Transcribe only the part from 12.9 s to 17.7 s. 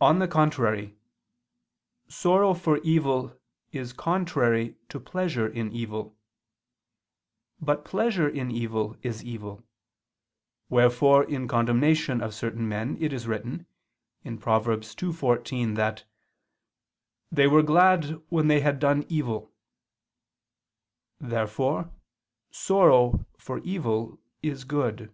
it is written (Prov. 2:14), that "they were